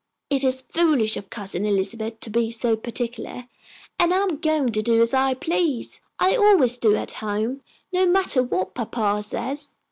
[0.31, 3.45] It is foolish of Cousin Elizabeth to be so particular,
[3.99, 5.99] and I am going to do as I please.
[6.17, 7.61] I always do at home,
[7.93, 9.73] no matter what papa says.